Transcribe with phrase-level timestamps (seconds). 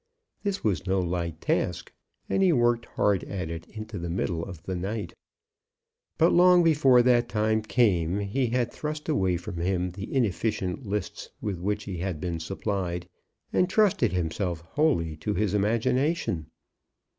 [0.41, 1.93] This was no light task,
[2.27, 5.13] and he worked hard at it into the middle of the night.
[6.17, 11.29] But long before that time came he had thrust away from him the inefficient lists
[11.39, 13.07] with which he had been supplied,
[13.53, 16.47] and trusted himself wholly to his imagination.